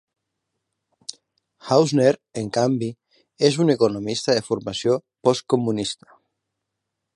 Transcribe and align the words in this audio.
Hausner, 1.71 2.13
en 2.43 2.49
canvi, 2.57 2.89
és 3.51 3.59
un 3.65 3.75
economista 3.75 4.39
de 4.39 4.45
formació 4.49 4.99
postcomunista. 5.29 6.19